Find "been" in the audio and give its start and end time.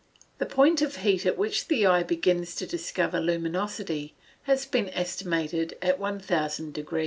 4.65-4.89